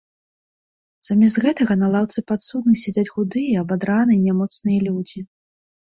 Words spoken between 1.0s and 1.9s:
Замест гэтага на